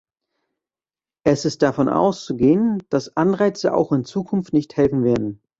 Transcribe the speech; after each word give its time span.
Es 1.23 1.45
ist 1.45 1.61
davon 1.61 1.87
auszugehen, 1.87 2.81
dass 2.89 3.15
Anreize 3.15 3.71
auch 3.71 3.91
in 3.91 4.03
Zukunft 4.03 4.51
nicht 4.51 4.75
helfen 4.75 5.03
werden. 5.03 5.39